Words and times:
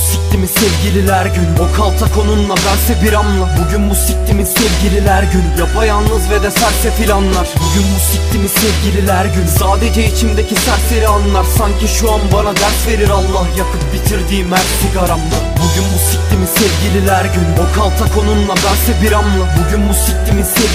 Bu 0.00 0.46
sevgililer 0.46 1.26
günü. 1.26 1.60
O 1.60 1.76
kaltak 1.76 2.18
onunla 2.18 2.54
bense 2.56 3.02
bir 3.02 3.12
anla. 3.12 3.48
Bugün 3.58 3.90
bu 3.90 3.94
siktimin 3.94 4.44
sevgililer 4.44 5.22
günü. 5.22 5.58
Yapayalnız 5.58 6.30
ve 6.30 6.42
de 6.42 6.50
sersefil 6.50 7.14
anlar 7.14 7.48
Bugün 7.56 7.86
bu 7.94 8.00
siktimin 8.12 8.48
sevgililer 8.48 9.24
günü. 9.24 9.48
Sadece 9.58 10.06
içimdeki 10.06 10.54
serseri 10.54 11.08
anlar. 11.08 11.44
Sanki 11.58 11.88
şu 11.88 12.12
an 12.12 12.20
bana 12.32 12.56
ders 12.56 12.86
verir 12.88 13.10
Allah. 13.10 13.46
Yakıp 13.58 13.92
bitirdiğim 13.92 14.52
her 14.52 14.66
sigaramda 14.82 15.38
Bugün 15.56 15.86
bu 15.94 15.98
siktimin 16.10 16.46
sevgililer 16.46 17.24
günü. 17.24 17.52
O 17.62 17.76
kaltak 17.76 18.18
onunla 18.18 18.54
bense 18.54 19.02
bir 19.02 19.12
anla. 19.12 19.44
Bugün 19.58 19.88
bu 19.88 19.94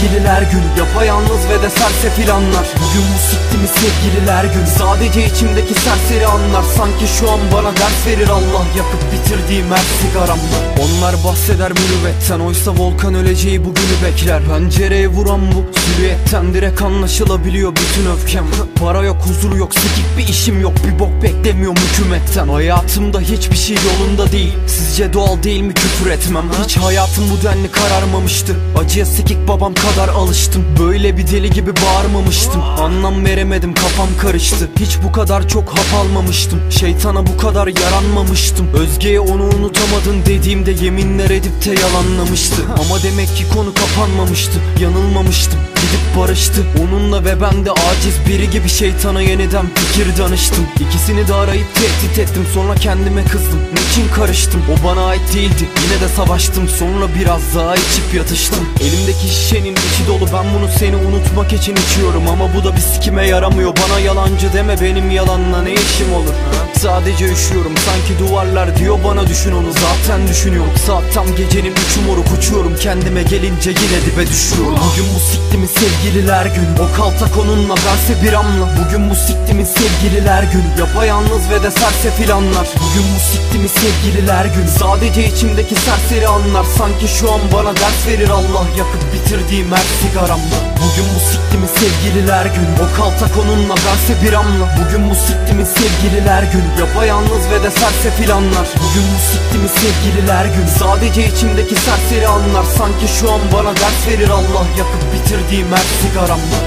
sevgililer 0.00 0.42
günü 0.42 0.78
Yapayalnız 0.78 1.48
ve 1.50 1.62
de 1.62 1.70
sersefil 1.70 2.34
anlar. 2.34 2.66
Bugün 2.76 3.04
bu 3.14 3.18
siktimin 3.30 3.66
sevgililer 3.66 4.44
günü? 4.44 4.66
Sadece 4.78 5.26
içimdeki 5.26 5.74
serseri 5.74 6.26
anlar. 6.26 6.62
Sanki 6.76 7.06
şu 7.18 7.30
an 7.30 7.40
bana 7.52 7.76
ders 7.76 8.06
verir 8.06 8.28
Allah 8.28 8.64
Yakıp 8.76 9.02
bitirdiğim 9.12 9.70
her 9.70 9.84
sigaramda 10.02 10.58
Onlar 10.82 11.24
bahseder 11.24 11.72
mürüvvetten 11.72 12.40
Oysa 12.40 12.70
volkan 12.76 13.14
öleceği 13.14 13.64
bugünü 13.64 13.96
bekler. 14.04 14.42
Pencereye 14.44 15.08
vuran 15.08 15.40
bu 15.52 15.78
silüetten 15.78 16.54
Direkt 16.54 16.82
anlaşılabiliyor 16.82 17.72
bütün 17.76 18.10
öfkem. 18.10 18.44
Para 18.80 19.02
yok 19.02 19.16
huzur 19.26 19.56
yok 19.56 19.74
sikik 19.74 20.18
bir 20.18 20.28
işim 20.28 20.60
yok. 20.60 20.72
Bir 20.86 20.98
bok 20.98 21.22
beklemiyorum 21.22 21.76
hükümetten. 21.76 22.48
Hayatımda 22.48 23.20
hiçbir 23.20 23.56
şey 23.56 23.76
yolunda 23.76 24.32
değil. 24.32 24.54
Sizce 24.66 25.12
doğal 25.12 25.42
değil 25.42 25.60
mi 25.60 25.74
küfür 25.74 26.10
etmem? 26.10 26.44
Hiç 26.64 26.76
hayatım 26.76 27.24
bu 27.30 27.44
denli 27.44 27.70
kararmamıştı. 27.70 28.56
Acıya 28.78 29.06
sikik 29.06 29.48
babam 29.48 29.74
kadar 29.94 30.08
alıştım. 30.08 30.64
Böyle 30.78 31.16
bir 31.16 31.26
deli 31.26 31.50
gibi 31.50 31.70
bağırmamıştım. 31.76 32.62
Anlam 32.62 33.24
veremedim 33.24 33.74
kafam 33.74 34.08
karıştı. 34.20 34.68
Hiç 34.80 34.98
bu 35.04 35.12
kadar 35.12 35.48
çok 35.48 35.68
hap 35.68 35.94
almamıştım. 36.00 36.60
Şeytana 36.70 37.26
bu 37.26 37.36
kadar 37.36 37.66
yaranmamıştım. 37.66 38.68
Özge'ye 38.74 39.20
onu 39.20 39.42
unutamadın 39.42 40.26
dediğimde 40.26 40.70
yeminler 40.70 41.30
edip 41.30 41.64
de 41.64 41.80
yalanlamıştı. 41.80 42.62
Ama 42.68 43.02
demek 43.02 43.36
ki 43.36 43.44
konu 43.54 43.74
kapanmamıştı 43.74 44.60
Yanılmamıştım. 44.80 45.60
Gidip 45.76 46.18
barıştı. 46.18 46.66
Onunla 46.82 47.24
ve 47.24 47.40
ben 47.40 47.64
de 47.64 47.70
aciz 47.70 48.14
biri 48.28 48.50
gibi 48.50 48.68
şeytana 48.68 49.22
yeniden 49.22 49.66
fikir 49.74 50.18
danıştım. 50.18 50.66
İkisini 50.80 51.28
de 51.28 51.34
arayıp 51.34 51.66
tehdit 51.74 52.18
ettim. 52.18 52.46
Sonra 52.54 52.74
kendime 52.74 53.24
kızdım. 53.24 53.60
Niçin 53.72 54.08
karıştım? 54.14 54.62
O 54.72 54.86
bana 54.86 55.06
ait 55.06 55.34
değildi. 55.34 55.68
Yine 55.84 56.00
de 56.00 56.08
savaştım. 56.08 56.68
Sonra 56.68 57.06
biraz 57.20 57.54
daha 57.56 57.76
içip 57.76 58.14
yatıştım. 58.14 58.68
Elimdeki 58.80 59.28
şişenin 59.28 59.76
içi 59.92 60.06
dolu. 60.08 60.26
Ben 60.32 60.54
bunu 60.54 60.68
seni 60.78 60.96
unutmak 60.96 61.52
için 61.52 61.76
içiyorum. 61.76 62.28
Ama 62.28 62.54
bu 62.54 62.64
da 62.64 62.76
bir 62.76 62.80
sikime 62.80 63.26
yaramıyor. 63.26 63.72
Bana 63.76 64.00
yalancı 64.00 64.52
deme 64.52 64.80
benim 64.80 65.10
yalanla 65.10 65.62
ne 65.62 65.72
işim 65.72 66.12
olur? 66.14 66.34
Sadece 66.78 67.24
üşüyorum. 67.32 67.72
Sanki 67.76 68.18
duvarlar 68.18 68.76
diyor 68.76 68.98
bana 69.04 69.26
düşün 69.26 69.52
onu. 69.52 69.72
Zaten 69.72 70.28
düşünüyorum. 70.28 70.72
Saat 70.86 71.14
tam 71.14 71.26
gecenin 71.36 71.70
üçü 71.72 72.00
moruk 72.06 72.26
uçuyorum. 72.38 72.76
Kendime 72.76 73.22
gelince 73.22 73.70
yine 73.70 73.98
dibe 74.06 74.26
düşüyorum. 74.26 74.78
Bugün 74.90 75.06
bu 75.14 75.20
siktimin 75.20 75.66
sevgililer 75.66 76.46
günü? 76.46 76.74
O 76.80 76.96
kaltak 76.96 77.38
onunla 77.38 77.74
bense 77.76 78.22
bir 78.22 78.32
anla. 78.32 78.68
Bugün 78.84 79.10
bu 79.10 79.14
siktimin 79.14 79.64
sevgililer 79.64 80.42
günü? 80.42 80.70
Yapayalnız 80.78 81.50
ve 81.50 81.62
de 81.62 81.70
sersefil 81.70 82.34
anlar 82.34 82.68
Bugün 82.76 83.04
bu 83.14 83.20
siktimin 83.32 83.70
sevgililer 83.82 84.44
günü? 84.44 84.68
Sadece 84.78 85.28
içimdeki 85.28 85.74
serseri 85.74 86.28
anlar. 86.28 86.64
Sanki 86.78 87.08
şu 87.08 87.32
an 87.32 87.40
bana 87.52 87.76
ders 87.76 88.06
verir 88.06 88.28
Allah. 88.30 88.64
Yakıp 88.78 89.02
bitirdiğim 89.14 89.69
her 89.72 89.86
sigaramda 90.02 90.58
Bugün 90.82 91.06
bu 91.14 91.20
siktimin 91.30 91.70
sevgililer 91.80 92.46
günü? 92.46 92.74
O 92.84 92.96
kaltak 92.96 93.38
onunla 93.38 93.74
bense 93.74 94.22
bir 94.22 94.32
anla 94.32 94.66
Bugün 94.78 95.10
bu 95.10 95.14
siktimin 95.14 95.64
sevgililer 95.64 96.42
günü? 96.42 96.70
Yapayalnız 96.80 97.50
ve 97.50 97.62
de 97.62 97.70
sersefil 97.70 98.34
anlar 98.34 98.68
Bugün 98.76 99.06
bu 99.14 99.18
siktimin 99.32 99.70
sevgililer 99.82 100.44
günü? 100.44 100.70
Sadece 100.78 101.28
içimdeki 101.28 101.74
serseri 101.74 102.28
anlar. 102.28 102.64
Sanki 102.78 103.08
şu 103.20 103.32
an 103.32 103.40
bana 103.52 103.76
ders 103.76 104.08
verir 104.08 104.28
Allah. 104.28 104.64
Yakıp 104.78 105.02
bitirdiğim 105.14 105.72
her 105.72 105.84
sigaramda 106.02 106.58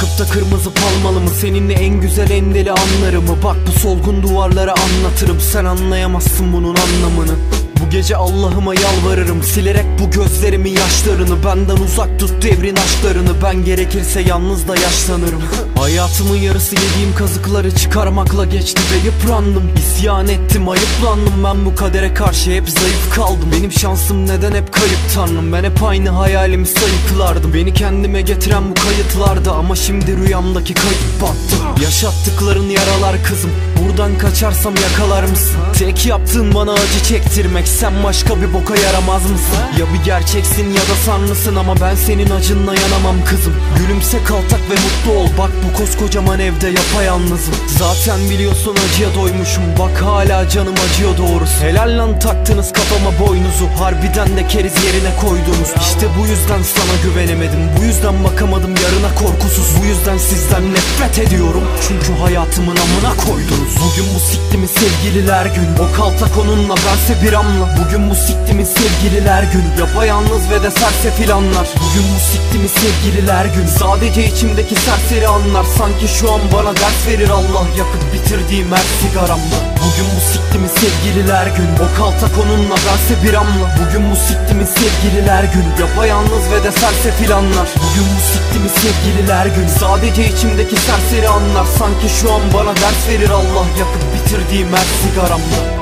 Yakıp 0.00 0.18
da 0.18 0.32
kırmızı 0.32 0.70
palmalı 0.74 1.20
mı? 1.20 1.30
Seninle 1.30 1.72
en 1.72 2.00
güzel 2.00 2.30
en 2.30 2.54
deli 2.54 2.72
anlarımı? 2.72 3.42
Bak 3.44 3.56
bu 3.66 3.72
solgun 3.78 4.22
duvarlara 4.22 4.74
anlatırım. 4.74 5.40
Sen 5.40 5.64
anlayamazsın 5.64 6.52
bunun 6.52 6.76
anlamını 6.76 7.36
bu 7.80 7.90
gece 7.90 8.16
Allah'ıma 8.16 8.74
yalvarırım. 8.74 9.42
Silerek 9.42 9.84
bu 10.00 10.10
gözlerimin 10.10 10.70
yaşlarını. 10.70 11.44
Benden 11.44 11.76
uzak 11.76 12.18
tut 12.18 12.42
devrin 12.42 12.76
aşklarını. 12.76 13.30
Ben 13.42 13.64
gerekirse 13.64 14.20
yalnız 14.20 14.68
da 14.68 14.76
yaşlanırım. 14.76 15.42
Hayatımın 15.78 16.36
yarısı 16.36 16.74
yediğim 16.74 17.14
kazıkları 17.18 17.74
çıkarmakla 17.76 18.44
geçti 18.44 18.82
ve 18.92 19.06
yıprandım. 19.06 19.70
İsyan 19.76 20.28
ettim 20.28 20.68
ayıplandım. 20.68 21.44
Ben 21.44 21.64
bu 21.64 21.74
kadere 21.74 22.14
karşı 22.14 22.50
hep 22.50 22.70
zayıf 22.70 23.14
kaldım. 23.14 23.48
Benim 23.58 23.72
şansım 23.72 24.26
neden 24.26 24.52
hep 24.52 24.72
kayıp 24.72 24.98
tanrım? 25.14 25.52
Ben 25.52 25.64
hep 25.64 25.82
aynı 25.82 26.10
hayalimi 26.10 26.66
sayıklardım. 26.66 27.54
Beni 27.54 27.74
kendime 27.74 28.22
getiren 28.22 28.70
bu 28.70 28.74
kayıtlardı. 28.74 29.50
Ama 29.50 29.76
şimdi 29.76 30.16
rüyamdaki 30.16 30.74
kayıp 30.74 31.22
battı 31.22 31.79
Yaşattıkların 32.00 32.68
yaralar 32.68 33.24
kızım. 33.24 33.50
Buradan 33.78 34.18
kaçarsam 34.18 34.74
yakalar 34.76 35.22
mısın? 35.22 35.56
Tek 35.78 36.06
yaptığın 36.06 36.54
bana 36.54 36.72
acı 36.72 37.04
çektirmek. 37.08 37.68
Sen 37.68 38.04
başka 38.04 38.42
bir 38.42 38.54
boka 38.54 38.76
yaramaz 38.76 39.22
mısın? 39.22 39.58
Ya 39.78 39.86
bir 39.94 40.04
gerçeksin 40.04 40.68
ya 40.70 40.80
da 40.80 40.96
sanlısın 41.06 41.56
Ama 41.56 41.74
ben 41.80 41.94
senin 41.94 42.30
acınla 42.30 42.74
yanamam 42.74 43.24
kızım. 43.24 43.54
Gülümse 43.78 44.18
kaltak 44.24 44.60
ve 44.70 44.74
mutlu 44.74 45.20
ol. 45.20 45.28
Bak 45.38 45.50
bu 45.64 45.78
koskocaman 45.78 46.40
evde 46.40 46.68
yapayalnızım. 46.68 47.54
Zaten 47.78 48.30
biliyorsun 48.30 48.76
acıya 48.88 49.14
doymuşum. 49.14 49.62
Bak 49.78 50.02
hala 50.02 50.48
canım 50.48 50.74
acıyor 50.88 51.18
doğrusu. 51.18 51.60
Helal 51.60 51.98
lan 51.98 52.18
taktınız 52.18 52.72
kafama 52.72 53.26
boynuzu. 53.26 53.66
Harbiden 53.78 54.36
de 54.36 54.48
keriz 54.48 54.74
yerine 54.84 55.16
koydunuz. 55.20 55.70
İşte 55.80 56.06
bu 56.18 56.26
yüzden 56.26 56.62
sana 56.62 56.94
güvenemedim. 57.04 57.60
Bu 57.78 57.84
yüzden 57.84 58.24
bakamadım 58.24 58.70
yarına 58.70 59.14
korkusuz. 59.14 59.68
Bu 59.80 59.86
yüzden 59.86 60.18
sizden 60.18 60.74
nefret 60.74 61.18
ediyorum 61.18 61.64
Çünkü 61.90 62.20
hayatımın 62.20 62.76
amına 62.76 63.16
koydunuz 63.16 63.74
Bugün 63.76 64.14
bu 64.14 64.20
siktimin 64.20 64.66
sevgililer 64.66 65.46
günü? 65.46 65.88
O 65.88 65.96
kaltak 65.96 66.38
onunla 66.38 66.74
bense 66.76 67.22
bir 67.22 67.32
anla 67.32 67.76
Bugün 67.84 68.10
bu 68.10 68.14
siktimin 68.14 68.49
sevgililer 68.64 69.42
günü? 69.42 69.80
Yapayalnız 69.80 70.50
ve 70.50 70.62
de 70.62 70.70
sersefil 70.70 71.34
anlar 71.34 71.68
Bugün 71.76 72.04
bu 72.14 72.20
siktimin 72.20 72.70
sevgililer 72.82 73.44
günü? 73.44 73.68
Sadece 73.68 74.26
içimdeki 74.26 74.74
serseri 74.74 75.28
anlar. 75.28 75.64
Sanki 75.78 76.08
şu 76.08 76.32
an 76.32 76.40
bana 76.52 76.76
ders 76.76 77.06
verir 77.08 77.30
Allah 77.30 77.66
Yakıp 77.78 78.12
bitirdiğim 78.12 78.72
her 78.72 78.86
sigaramda 79.00 79.58
Bugün 79.82 80.08
bu 80.16 80.20
siktimin 80.32 80.68
sevgililer 80.68 81.46
günü? 81.46 81.74
O 81.84 81.98
kaltak 81.98 82.30
onunla 82.42 82.76
bense 82.86 83.22
bir 83.22 83.34
anla. 83.34 83.66
Bugün 83.80 84.10
bu 84.10 84.16
siktimin 84.16 84.68
sevgililer 84.78 85.44
günü? 85.44 85.70
Yapayalnız 85.80 86.44
ve 86.52 86.64
de 86.64 86.72
sersefil 86.72 87.36
anlar 87.36 87.68
Bugün 87.76 88.06
bu 88.16 88.20
siktimin 88.32 88.72
sevgililer 88.82 89.46
günü? 89.46 89.68
Sadece 89.80 90.28
içimdeki 90.32 90.76
serseri 90.76 91.28
anlar. 91.28 91.66
Sanki 91.78 92.08
şu 92.20 92.32
an 92.32 92.40
bana 92.54 92.76
ders 92.76 93.08
verir 93.08 93.30
Allah 93.30 93.66
Yakıp 93.78 94.02
bitirdiğim 94.14 94.68
her 94.72 94.86
sigaramda 95.02 95.79